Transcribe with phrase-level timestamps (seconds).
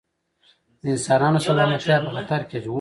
[0.81, 2.69] د انسانانو سلامتیا په خطر کې اچوي.